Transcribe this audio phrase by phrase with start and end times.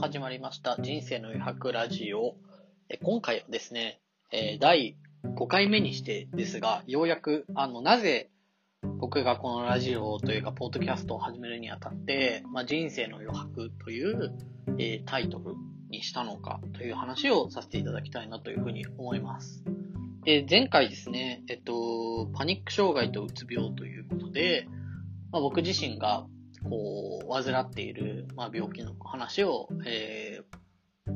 [0.00, 2.36] 始まりました人生の余白ラジオ。
[2.88, 4.00] え今回はですね、
[4.30, 8.30] えー第5回目にしてですが、ようやく、あの、なぜ
[8.98, 14.32] 僕がこのラジオというか、ポッドキャストを始めるにあたって、まあ、人生の余白という、
[14.78, 15.56] えータイトル
[15.90, 19.64] にしたのかという話をさせていただきたいなというふうに思います。
[20.22, 24.68] で、前回ですね、えっと、パニック障害とうつ病ということで、
[25.32, 26.24] まあ、僕自身が
[26.62, 30.58] こう、患っている、まあ、病気の話を、えー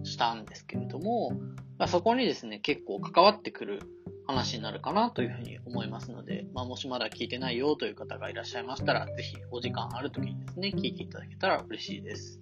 [0.05, 1.33] したんですけれども、
[1.79, 3.81] まあ、そこにですね、結構関わってくる
[4.27, 12.41] 話になるかなというふうに思いますので、まあ、もしまだ聞いてないよという方がいらっしゃいましたら、ぜひお時間ある時にですね、聞いていただけたら嬉しいです。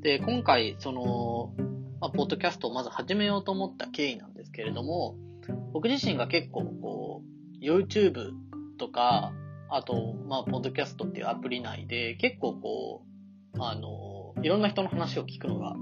[0.00, 1.54] で、今回、その、
[2.00, 5.16] まあ、ポッドキャストをまず始めようと思った経緯なんですけれども、
[5.72, 7.22] 僕自身が結構こ
[7.60, 8.32] う、YouTube
[8.78, 9.32] とか、
[9.70, 13.02] あと、まあ、ポッドキャストっていうアプリ内で、結構こ
[13.54, 15.76] う、あの、いろんな人の話を聞くのが、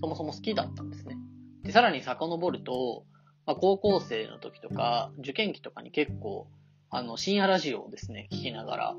[0.00, 1.16] そもそも好きだったんですね。
[1.62, 3.04] で、さらに遡ると、
[3.46, 6.46] まあ、高校生の時とか、受験期とかに結構、
[6.90, 8.96] あの、深夜ラジオをですね、聞きながら、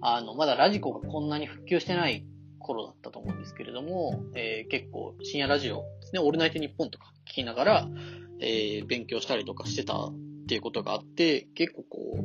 [0.00, 2.24] あの、まだラジコがこんなに復旧してない
[2.58, 7.88] 頃だったと思うんですけれども、えー結構深夜ラジオですね、オールナイトニッポンとか聞きながら、
[8.40, 10.14] えー勉強したりとかしてたっ
[10.48, 12.23] ていうことがあって、結構こう、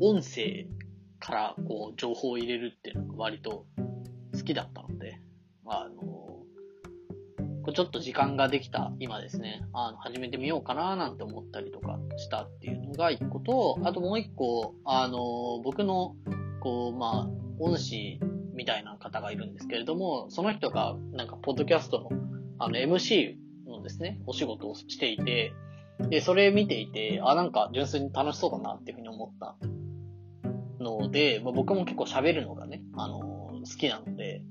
[0.00, 0.66] 音声
[1.18, 3.66] からこう情報を入れるっていうのが割と
[4.32, 5.20] 好きだったので、
[5.66, 6.44] あの、こ
[7.68, 16.16] うちょっと時間ができた今ですね、あの、始めてみようかななんて思ったりとかしたっていうのが一個と、あともう一個、あの、僕の、
[16.60, 17.28] こう、まあ、
[17.58, 18.18] 恩師
[18.54, 22.10] みたいな方がいるんですけれども、その人が、なんか、ポッドキャストの、
[22.58, 23.34] あの、MC
[23.66, 25.52] のですね、お仕事をしていて、
[26.08, 29.56] で、それ見ていて、あ、なんか、純粋に楽しそうだなっていうふうに思った
[30.80, 34.42] ので、まあ、僕も結構喋るのがね、あの好きなので、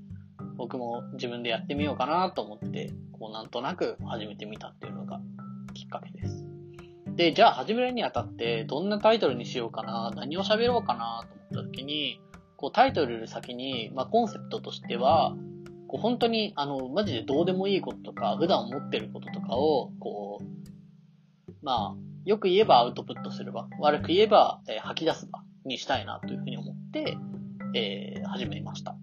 [0.56, 5.20] 僕も自分でやってみようかなと思って、こうなんとなく始めてみたっていうのが
[5.74, 6.44] きっかけです。
[7.16, 12.20] で、じゃあ始めるにあたって、どんなタイトルにしようかな、何を喋ろうかなと思った時に、
[12.56, 15.36] こうタイトルより先に、まあコンセプトとしては、
[15.88, 27.16] こう本当に、あの、マジでどうでもいいこととか、普段思ってることとかを、こう、まあ、よく言えばアウトプットする場、悪く言えば、えー吐き出す場にしたいなというふうに思って、
[27.74, 28.96] えー始めました。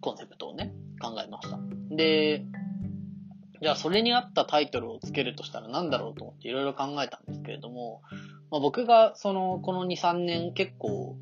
[0.00, 1.58] コンセプトをね、考えました。
[1.90, 2.44] で、
[3.60, 8.02] じゃあそれに合ったタイトルをつけるとしたら何だろうと思っていろいろ考えたんですけれども、
[8.50, 11.16] まあ、僕がその、この2、3年結構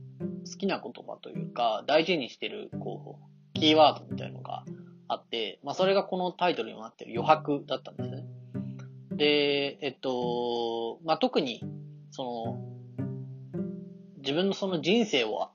[0.44, 3.20] 好きな言葉というか、大事にしてる、こ
[3.54, 4.64] う、キーワードみたいなのが
[5.08, 8.24] あって、まあそれがこのタイトルにもなってる余白だったんですね。
[9.12, 11.62] で、えっと、まあ特に、
[12.10, 12.81] その、
[14.22, 15.50] 自分のその人生を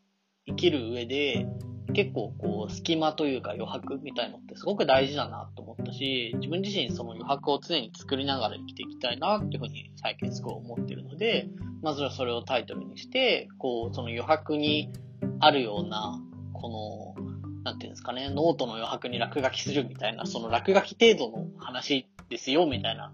[0.45, 1.47] 生きる上で、
[1.94, 11.47] 結構こう、隙間というか余白みたいのってすごく大事だなと思ったし、自分自身その余白を常に作りながら生きていきたいなっていうふうに最近すごい思ってるので、
[11.81, 14.91] まずはそれをタイトルにして、こう、その余白に
[15.39, 16.22] あるような、
[16.53, 23.13] この、なんていうんですかね、ノートの余白に落書きするみたいな、その落書き程度の話ですよ、みたいな、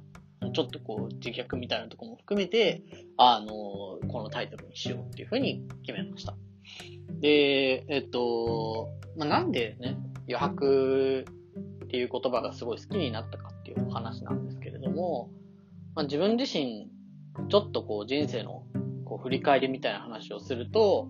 [0.51, 2.83] ちょっとこう、自虐みたいなとこも含めて、
[3.17, 6.35] あの、このタイトルにしようっていうふうに決めました。
[7.19, 11.25] で、えっと、まあ、なんでね、余白
[11.85, 15.29] っていう言葉がすごい好きになったかっていうお話なんですけれども、
[15.95, 16.89] まあ、自分自身、
[17.49, 18.63] ちょっとこう人生の
[19.05, 21.09] こう振り返りみたいな話をすると、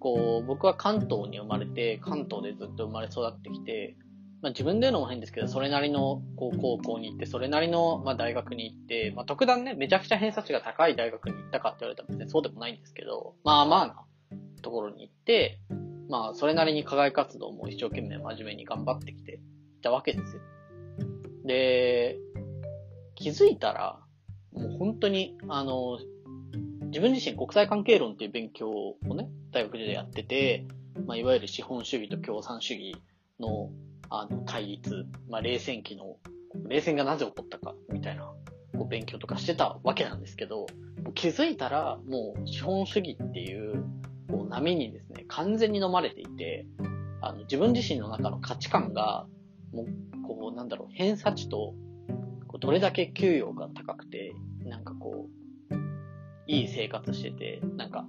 [0.00, 3.96] こう、僕は関東に生まれて、関東でずっと生まれ育ってきて、
[4.46, 14.04] まあ、自分で言うのも変ですけど、それなりの高校に行って、それなりのまあ大学に行って、まあ、特段ね、めちゃくちゃ偏差値が高い大学に行ったかって言われたら別にそうでもないんですけど、まあまあな
[14.62, 15.58] ところに行って、
[16.08, 19.40] まあそれなりに課外活動も一生懸命真面目に頑張ってきて
[19.80, 20.42] いたわけですよ。
[21.44, 22.16] で、
[23.16, 23.98] 気づいたら、
[24.52, 25.98] もう本当に、あの、
[26.92, 30.68] 自分自身国際関係論っていう勉強をね、大学でやってて、
[31.04, 32.94] まあいわゆる資本主義と共産主義
[33.40, 33.70] の
[34.20, 36.16] あの対立、まあ冷戦期の、
[36.68, 38.32] 冷戦がなぜ起こったかみたいな
[38.76, 40.66] こう勉強とかしてたわけなんですけど、
[41.14, 43.84] 気づいたらもう資本主義っていう
[44.28, 46.66] こう波にですね、完全に飲まれていて、
[47.20, 49.26] あの自分自身の中の価値観が、
[49.72, 49.86] もう、
[50.26, 51.74] こう、なんだろう、偏差値と、
[52.46, 54.32] こうどれだけ給与が高くて、
[54.64, 55.28] なんかこ
[55.70, 55.74] う、
[56.46, 58.06] いい生活してて、なんか、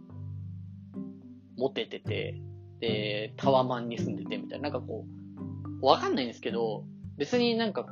[1.57, 2.39] モテてて、
[2.79, 5.16] で、タワマンに住んでてみたいな、なんかこう、
[5.81, 6.83] わかんないんですけど、
[7.17, 7.85] 別になんか、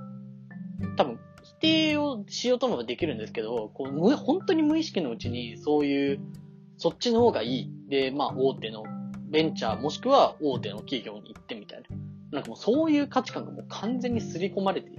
[0.97, 6.19] 多分、否定をしようと思えばできるんですけど、こう、本当に無意識のうちに、そういう、
[6.77, 7.71] そっちの方がいい。
[7.87, 8.83] で、まあ、大手の
[9.29, 11.87] ベンチャー、もしくは大手の企業に行ってみたいな。
[12.31, 14.91] なんかもうそういう価値観がもう完全に刷り込まれて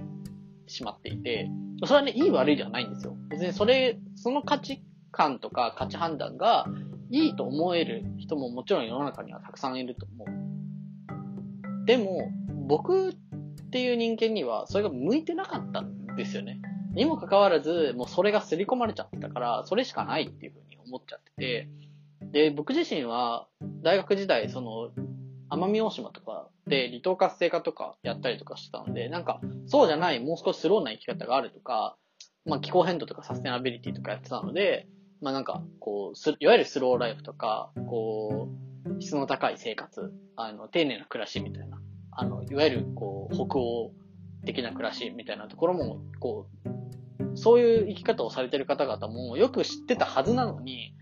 [0.67, 1.49] しまっていて、
[1.85, 3.15] それはね、いい悪いではないんですよ。
[3.29, 4.81] 別にそれ、その価値
[5.11, 6.65] 観とか価値判断が
[7.11, 11.85] いいと思える人ももちろん世の中にはたくさんいると思う。
[11.85, 12.29] でも、
[12.67, 13.13] 僕っ
[13.71, 16.61] ていう人間にはそれが向いてなかったんですよね。
[16.93, 21.69] にもかかわらず、もうそれが刷り込まれちゃったから、それしかないっていうふうに思っちゃってて、
[22.31, 23.47] で、僕自身は
[23.83, 24.89] 大学時代、その、
[25.49, 31.95] 奄美大島とかで離島活性化とかやったりとかしてたので、なんか、そうじゃない、もう少しスローな生き方があるとか、
[32.45, 34.87] まあ気候変動とかサステナビリティとかやってたので、
[35.21, 38.49] まあなんか、こう、いわゆるスローライフとか、こ
[38.85, 41.77] う、質の高い生活、あの、丁寧な暮らしみたいな、
[42.17, 43.91] あの、いわゆる、こう、北欧
[44.43, 50.95] 的な暮らしみたいなところも、こう、そういう生き方をされてる方々もよく知ってたはずなのに、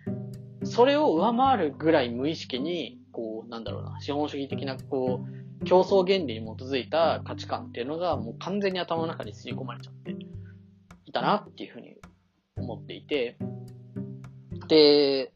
[0.65, 5.25] それを上回るぐらい無意識に、こう、なんだろうな、資本主義的な、こ
[5.62, 10.12] う、競争原理に基づいた価値観っていうのがもう完全に頭の中に吸い込まれちゃって
[11.06, 11.95] いたなっていうふうに
[12.57, 13.38] 思っていて、
[14.67, 15.31] で、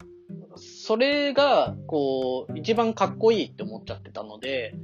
[0.56, 4.74] それが、こう、一番かっこいいって思っちゃってたので、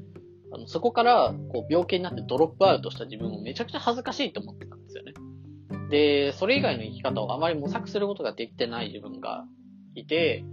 [0.52, 5.12] あのそこから、こう、病気になってドロップアウトした自分をめちゃくちゃ恥ずかしいと思ってたんですよね。
[5.90, 9.44] で、それ以外の生き方をあまり模索することができてない自分が
[9.94, 10.44] いて、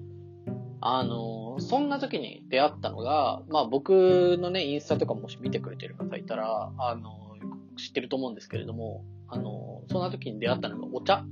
[0.82, 7.36] あの、そんな時に出会ったのが、まあ僕のね、インスタとかもし見てくれてる方いたら、あの、
[7.78, 11.24] 知ってると思うんですけれども、あの、そんな時に出会ったのがお茶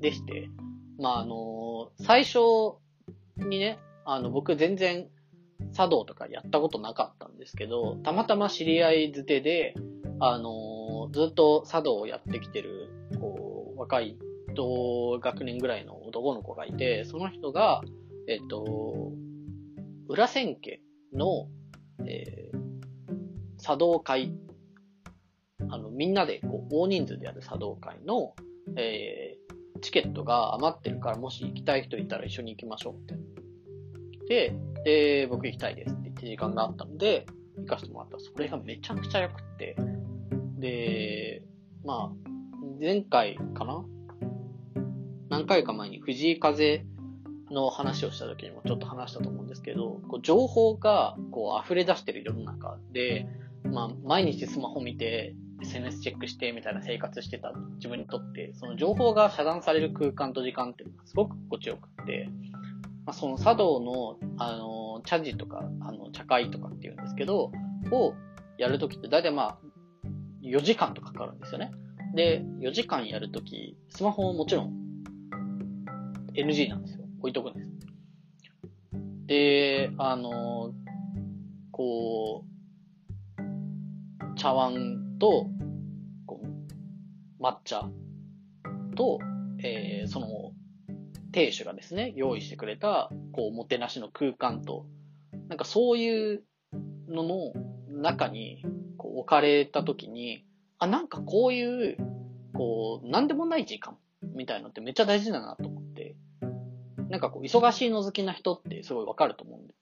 [0.00, 0.48] でして、
[0.98, 2.38] まああの、最初
[3.36, 5.08] にね、あの、僕全然
[5.72, 9.74] 茶道とかやったことなかったんですけど、たまたま知り合いづてで、
[10.20, 14.16] あの、ずっと茶道をやってきてる、こう、若い
[14.54, 17.82] 同学年ぐらいの男の子がいて、その人が、
[18.28, 19.12] えっと、
[20.08, 20.80] 裏千家
[21.12, 21.48] の、
[22.06, 24.32] えー、茶道会、
[25.68, 28.34] あの、みんなで、こう、大人数でやる茶道会の、
[28.76, 33.14] えー、チケットが余ってるから、もし行きたい人いたら一緒に行きましょうって。
[34.28, 34.54] で、
[34.84, 37.26] で、僕行きたいですって言って時間があったので、
[37.58, 39.76] 行かせてもらった、それがめちゃくちゃ良くって、
[40.58, 41.42] で、
[41.84, 42.16] まあ、
[42.80, 43.84] 前回かな？
[45.28, 46.84] 何回か前に藤井風
[47.50, 53.26] の話をした時にもちょっと話したと思うんですけど、こう情報がこう溢れ出してる世の中で、
[53.64, 62.28] まあ、毎日スマホ見て、SNS チェックしてみたいな生活してた自分にとって、その情報が遮断される空間と時間っていうのがすごく心地よくって、
[63.04, 67.50] まあ、その茶道の、あの、茶事とか、あの、茶会とかっていうんですけど、
[67.90, 68.14] を
[68.58, 69.58] やるときって大体まあ、
[70.42, 71.72] 4時間とかかかるんですよね。
[72.14, 74.82] で、4時間やるとき、スマホももちろん
[76.34, 77.04] NG なんですよ。
[77.20, 77.72] 置いとくんです。
[79.26, 80.72] で、あの、
[81.70, 85.46] こう、茶碗と、
[86.26, 87.88] こう、抹茶
[88.94, 89.18] と、
[89.62, 90.52] えー、その、
[91.32, 94.86] 亭主がですね、用意してくれた、こう、もてなしの空間と、
[95.48, 96.42] なんかそういう
[97.08, 97.52] のの
[97.88, 98.64] 中に、
[98.96, 100.44] こう、置かれた時に、
[100.78, 101.96] あ、なんかこういう、
[102.54, 103.96] こう、なんでもない時間
[104.34, 106.14] みたいのってめっちゃ大事だなと思って、
[107.08, 109.74] なんかこう、忙しいの好きな人ってすごいわかると思うんで、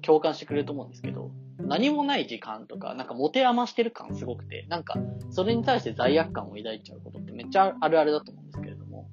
[0.00, 4.96] 共感してくれると思うんですけど、何もない時間とか、なんか持て余してる感すごくて、なんか、
[5.30, 9.08] それに対して罪悪感を抱いちゃうことってめっちゃあるあるだと思うんですけれども、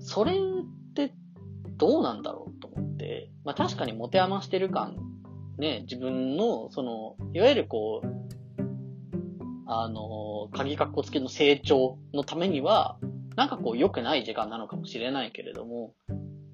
[0.00, 0.38] それ
[1.80, 4.98] どうなんだろうと思って、まあ確かに持て余してる感、
[5.58, 8.06] ね、自分の、その、いわゆるこう、
[9.66, 12.98] あの、鍵括弧付きの成長のためには、
[13.34, 15.94] なんかこう良くない時間なのかもしれないけれども、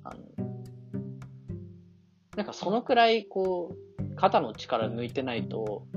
[0.05, 0.21] あの、
[2.37, 5.89] なんかそのくらいこう、肩の力抜いてないと、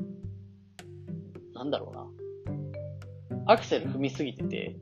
[1.54, 3.54] なんだろうな。
[3.54, 4.76] アクセル踏みすぎてて、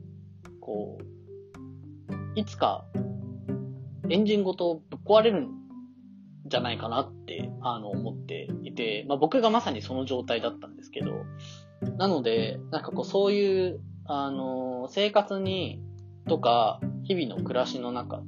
[0.60, 2.86] こう、いつか
[4.10, 5.50] エンジンごとぶっ壊れるん
[6.46, 11.24] じゃないかなって、あの、思っていて、まあ僕がまさにその状態だったんですけど、
[11.96, 15.80] なので、なんかこうそういう、あの、生活に
[16.26, 18.22] とか、日々の暮らしの中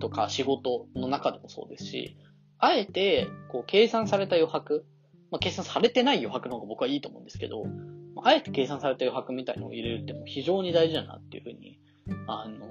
[0.00, 2.16] とか仕事の中でもそうですし、
[2.58, 4.86] あえて、こう、計算された余白、
[5.30, 7.64] まあ、計算されてない余白の方が僕はいいと思うんですけど、
[8.22, 11.78] あえて計算された余白みたいのを入れるっても非常に大事だなっていうふうに、
[12.26, 12.66] あの、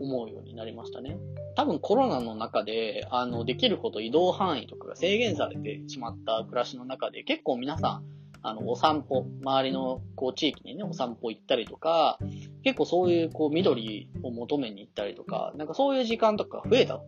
[0.00, 1.18] 思うようになりましたね。
[1.54, 8.04] 多分コロナの中で、あの、できるほど移動範囲とかが制限されてしまった暮らしの中で、結構皆さん、
[8.42, 12.18] あの、お散歩、周りの、こう、地域にね、お散歩行ったりとか、
[12.62, 17.00] 結構そういう、こう、緑を求めに行ったりとか、なんかそういう時間とか増えた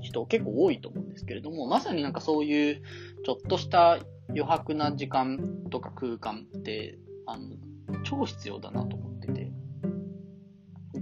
[0.00, 2.82] 人結構多いと思うんですけれども、まさになんかそういう、
[3.24, 3.98] ちょっとした
[4.28, 5.38] 余白な時間
[5.70, 7.56] とか空間って、あの、
[8.02, 9.11] 超必要だなと思って。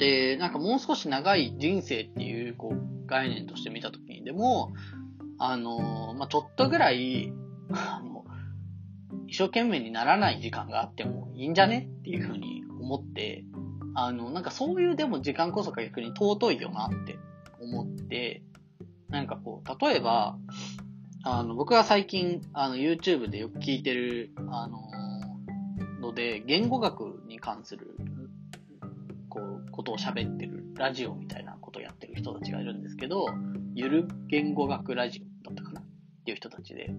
[0.00, 4.72] で、なんかもう少し長い人生っていう、こう、概念として見たときにでも、
[5.38, 7.32] あの、まあ、ちょっとぐらい、
[7.70, 8.24] あの、
[9.26, 13.44] 一生懸命にならない時間があってもいいんじゃねっていうふうに思って、
[13.94, 17.18] あの、なんかそういうでも時間こそが逆に尊いよなって
[17.60, 18.42] 思って、
[19.10, 20.38] なんかこう、例えば、
[21.24, 24.90] あの、僕が最近、あの、YouTube でよく聞いてる、あの
[26.00, 27.96] ので、言語学に関する、
[29.80, 33.26] こ、とを喋ってるラジオみたいなことをやってる人たちがいるんですけど、
[33.74, 35.84] ゆる言語学ラジオだったかなっ
[36.24, 36.90] ていう人たちで。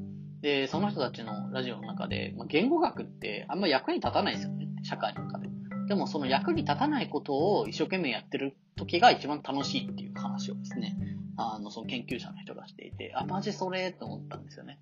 [0.42, 4.68] で、その人たちのラジオの中で、まあ、言語学ってあんま役に立たないですよね。
[4.84, 5.50] 社会の中で。
[5.88, 10.98] でもその役に立たないことを一生懸命やってる時が一番楽しいっていう話をですね、
[11.38, 14.80] あの、その研究者の人がしていて、あ、マジそれと思ったんですよね。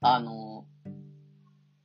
[0.00, 0.66] あの、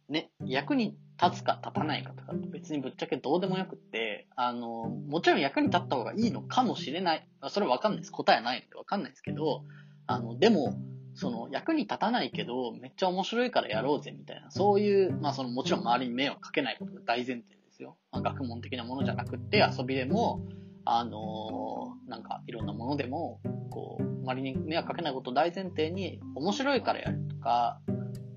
[0.09, 7.27] ね、役に立つか立たないかとか別にぶっちゃけどうでもよくって、あの、もちろん役に立った方がいいのかもしれない。
[7.49, 8.11] それわかんないです。
[8.11, 9.63] 答えないのでわかんないですけど、
[10.07, 10.75] あの、でも、
[11.15, 17.97] その役に立たないけど、めっちゃ面白いからやろうぜみたいな、そういう、まあそのもちろん周りに迷惑かけないことが大前提ですよ。
[18.11, 20.41] まあ、学問的なものじゃなくって遊びでも、
[20.85, 27.79] あのー、なんかいろんなものでも、こう、周りに迷惑かけないことを大前提に、面白いからやるとか、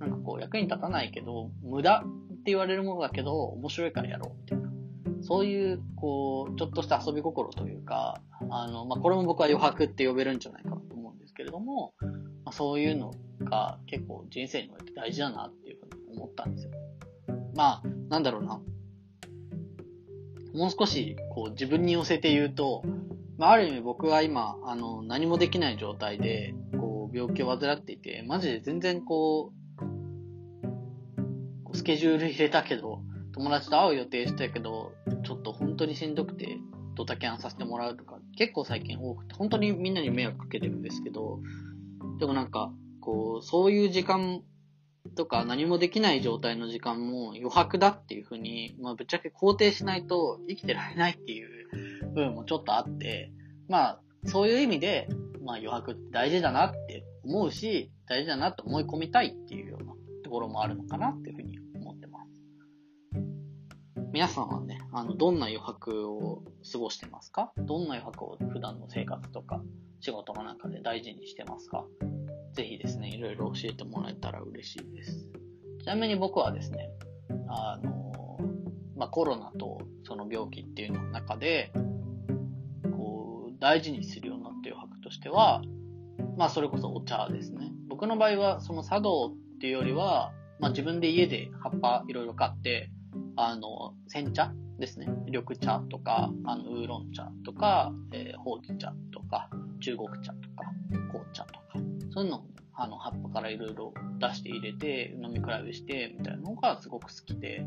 [0.01, 4.67] なんかこう、役に立たないけど、無駄って言われるものだけど、面白いからやろうっていう。
[5.23, 13.13] そういう、こう、ちょっとした遊び心というか、あの、まあ、これも僕は余白って呼べるんじゃないかなと思うんですけれども、まあ、そういうの
[13.43, 16.71] が結構人生において大事だなっていうふうに思ったんですよ。
[17.55, 18.61] まあ、なんだろうな。
[20.55, 22.83] もう少し、こう、自分に寄せて言うと、
[23.39, 29.66] まあ、ある意味僕は今、あの、何もできない状態で、こう、病気を患っていて、マジで全然こう、
[31.77, 33.01] スケジュール入れたけど、
[33.35, 34.93] 友達と会う予定してたけど、
[35.25, 36.59] ちょっと本当にしんどくて、
[36.95, 41.41] ドタキャンさせてもらうとか、結構最近多くて、本当にみんなに迷惑かけてるんですけど、
[42.19, 44.43] でもなんか、こう、そういう時間
[45.15, 51.69] とか何もできない状態の時間も余白だっていうふうに、まあぶっちゃけ肯定しないと生きてられないっていう
[52.09, 53.31] 部分もちょっとあって、
[53.69, 55.09] まあそういう意味で、
[55.45, 59.93] まあ余白って大事だなって思うし、大事だなと思い込みたいっていうような
[60.25, 61.66] ところもあるのかなっていうふうに。
[64.17, 66.43] 皆さんはね、あの、どんな余白を
[66.73, 67.53] 過ごしてますか？
[67.59, 69.61] どんな余白を普段の生活とか
[70.01, 71.85] 仕事の中で大事にしてますか？
[72.55, 75.29] ぜひですね、いろいろ教えてもらえたら嬉しいです。
[75.83, 76.89] ちなみに僕はですね、
[77.47, 78.39] あの、
[78.97, 81.71] まあ、コロナとその病気っていうの中で、
[82.85, 85.61] こう、大事にするようになった余白としては、
[86.39, 87.71] まあ、それこそお茶ですね。
[87.87, 92.91] 僕の場合は、その茶道っていうよりは、まあ、自分で家で葉っぱいろいろ買って、
[93.37, 95.07] あの、煎茶ですね。
[95.27, 99.49] 緑茶とか、あの、ウーロン茶とか、えー、ほうじ茶とか、
[99.81, 100.73] 中国茶とか、
[101.11, 101.61] 紅茶とか、
[102.13, 107.65] そういうのを、あの、葉っぱからいろいろ出して入れて、飲み比べして、みたいなのがすごく好きで、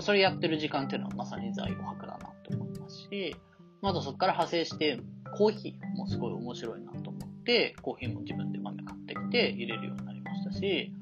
[0.00, 3.36] それやってる時間っていうのはまさに財を博だなと思いますし、
[3.82, 5.00] あとそこから派生して、
[5.36, 10.92] コーヒーもすごい面白いなと思って、コーヒーも自分で豆買ってきて入れるようになりましたし、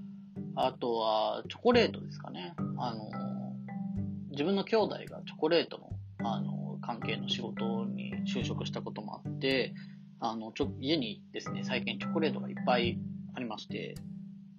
[0.57, 2.55] あとは、チョコレートですかね。
[2.79, 3.10] あの、
[4.31, 5.91] 自分の兄弟がチョコレートの、
[6.29, 9.75] あの、関係の仕事に就職したこともあって、
[10.21, 12.99] あの、ちょ、家にですね、最近チョコレートがいっぱい
[13.35, 13.95] ありまして、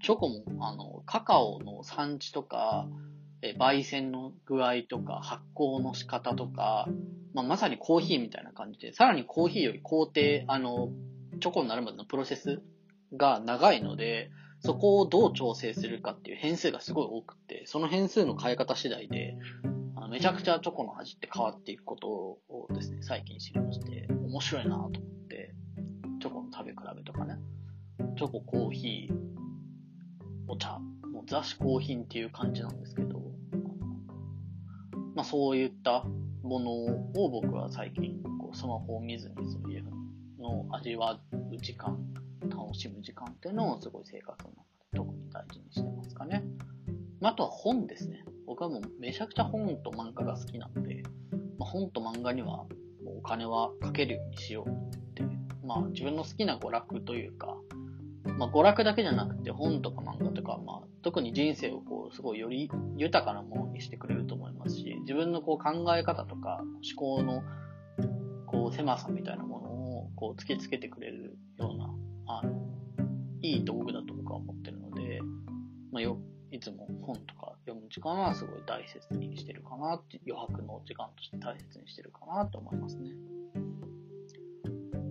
[0.01, 2.87] チョコも、あの、カカオの産地とか、
[3.41, 6.87] え、焙煎の具合とか、発酵の仕方とか、
[7.33, 10.89] まあ、まさにコーヒーみたいな感じで、さらにコーヒーより工程、あの、
[11.39, 12.61] チョコになるまでのプロセス
[13.13, 19.35] が長いので、そこをどう調整するかっていう変数がすごい多くて、その変数の変え方次第で、
[19.95, 24.91] あのめちゃくちゃチョコの味って変わっていくことをですね、最近知りまして、面白いなと思っ
[25.27, 25.55] て。
[26.21, 27.35] チョコの食べ比べとかね。
[28.15, 29.13] チョコ、コーヒー、
[30.47, 30.77] お茶、
[31.11, 33.19] もう雑誌コーヒーっていう感じなんですけど、
[35.15, 36.03] まあそういった
[36.43, 39.83] ものを僕は最近、こうスマホを見ずにそういう
[40.39, 41.97] の味わう時間、
[42.49, 46.43] 楽しむ時間っていうのをすごい生活の中で特に大事にしてますかね。
[47.23, 48.23] あとは本ですね。
[48.47, 51.03] 僕はもうめちゃくちゃ本と漫画が好きなので、
[51.59, 52.65] まあ、本と漫画には
[53.05, 54.91] お金はかけるようにしよう
[55.71, 57.55] まあ自分の好きな娯楽というか、
[58.37, 67.41] まあ娯楽だけじゃなくて本とか漫画とか、まあ特に人生をこうすごいより豊かなものにしてくれると思いますし、自分のこう考え方とか思考の
[68.47, 71.89] こう狭さみたいなものをこう突きつけてくれるような、
[73.51, 75.19] いい道具だと僕は思ってるので、
[75.91, 76.17] まあよ、
[76.51, 83.11] いつも本とか読む時間はすごい大切にしてるかなって、余白の時間として大切にしてるかなと思いますね。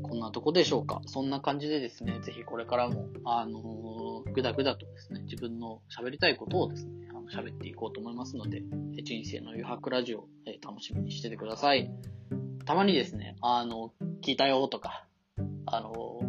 [0.03, 1.03] こんなとこでしょうか。
[1.07, 8.63] そんな感じでですね、ぜひこれからも、あのー、ぐだぐだとですね、自分の喋りたいことをですね、あの喋っていこうと思いますので、
[9.03, 11.91] 人生の余白ラジオ、えー、楽しみにしててください。
[12.65, 13.93] たまにですね、あの、
[14.23, 15.07] 聞いたよとか、
[15.67, 16.21] あの、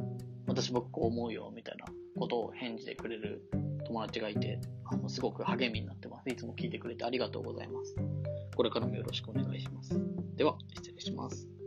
[0.47, 1.85] 私僕こう思うよみたいな
[2.21, 3.41] ことを返事でくれる
[3.87, 6.29] 友達がいて、あの、すごく励みになってます。
[6.29, 7.95] いつも聞いてくれてありがとうございます。
[8.55, 9.99] これからもよろしくお願いします。
[10.35, 11.60] では、失礼します。